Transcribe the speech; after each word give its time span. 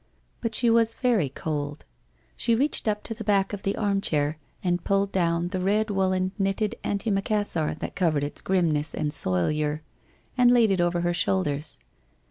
But 0.41 0.55
she 0.55 0.71
was 0.71 0.95
very 0.95 1.29
cold. 1.29 1.85
She 2.35 2.55
reached 2.55 2.87
up 2.87 3.03
to 3.03 3.13
the 3.13 3.23
back 3.23 3.53
of 3.53 3.61
the 3.61 3.75
armchair 3.75 4.39
and 4.63 4.83
pulled 4.83 5.11
down 5.11 5.49
the 5.49 5.59
red 5.59 5.91
woollen 5.91 6.31
knitted 6.39 6.73
antimacassar 6.83 7.77
that 7.77 7.95
covered 7.95 8.23
its 8.23 8.41
grimness 8.41 8.95
and 8.95 9.11
soilure, 9.11 9.81
and 10.35 10.49
laid 10.51 10.71
it 10.71 10.81
over 10.81 11.01
her 11.01 11.13
shoulders. 11.13 11.77